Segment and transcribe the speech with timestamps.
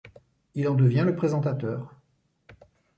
[0.55, 1.93] Il en devient le présentateur.